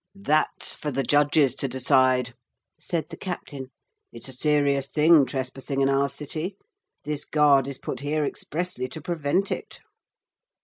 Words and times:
'That's 0.15 0.73
for 0.73 0.89
the 0.89 1.03
judges 1.03 1.53
to 1.53 1.67
decide,' 1.67 2.33
said 2.79 3.05
the 3.11 3.15
captain, 3.15 3.67
'it's 4.11 4.27
a 4.27 4.33
serious 4.33 4.87
thing 4.87 5.27
trespassing 5.27 5.79
in 5.79 5.89
our 5.89 6.09
city. 6.09 6.57
This 7.03 7.23
guard 7.23 7.67
is 7.67 7.77
put 7.77 7.99
here 7.99 8.25
expressly 8.25 8.87
to 8.87 8.99
prevent 8.99 9.51
it.' 9.51 9.77